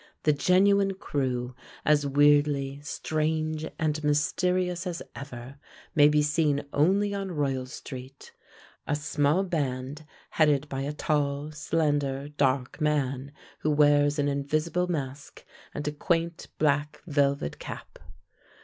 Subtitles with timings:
[0.23, 1.53] The genuine Krewe,
[1.85, 5.59] as weirdly, strange and mysterious as ever,
[5.93, 8.31] may be seen only on Royal Street,
[8.87, 15.45] a small band headed by a tall, slender, dark man, who wears an invisible mask
[15.71, 17.99] and a quaint black velvet cap.